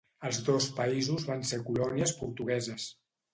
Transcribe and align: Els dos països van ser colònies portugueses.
Els 0.27 0.37
dos 0.45 0.65
països 0.79 1.25
van 1.31 1.45
ser 1.51 1.59
colònies 1.67 2.15
portugueses. 2.23 2.89